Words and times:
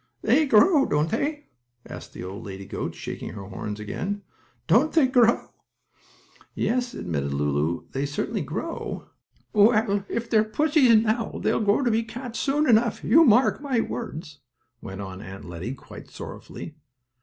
"They 0.23 0.47
grow, 0.47 0.87
don't 0.87 1.11
they?" 1.11 1.45
asked 1.85 2.11
the 2.13 2.23
old 2.23 2.43
lady 2.43 2.65
goat, 2.65 2.95
shaking 2.95 3.33
her 3.33 3.43
horns 3.43 3.79
again, 3.79 4.23
"Don't 4.65 4.91
they 4.91 5.05
grow?" 5.05 5.49
"Yes," 6.55 6.95
admitted 6.95 7.31
Lulu. 7.35 7.83
"They 7.91 8.07
certainly 8.07 8.41
grow." 8.41 9.09
"Well, 9.53 10.03
if 10.09 10.27
they're 10.27 10.43
pussies 10.43 10.95
now 10.95 11.39
they'll 11.43 11.59
grow 11.59 11.83
to 11.83 11.91
be 11.91 12.01
cats 12.01 12.39
soon 12.39 12.67
enough, 12.67 13.03
you 13.03 13.23
mark 13.23 13.61
my 13.61 13.79
words," 13.79 14.39
went 14.81 15.01
on 15.01 15.21
Aunt 15.21 15.45
Lettie 15.45 15.75
quite 15.75 16.09
sorrowfully. 16.09 16.77